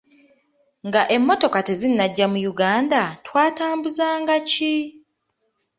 [0.87, 4.75] Nga emmotoka tezinnajja mu Uganda twatambuzanga ki?